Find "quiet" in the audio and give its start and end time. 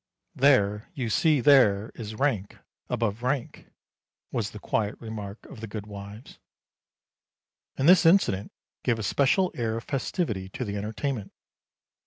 4.57-4.95